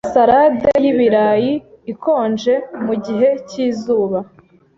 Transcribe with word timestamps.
Nkunda 0.03 0.13
salade 0.15 0.69
y'ibirayi 0.83 1.51
ikonje 1.93 2.53
mugihe 2.85 3.27
cyizuba. 3.49 4.19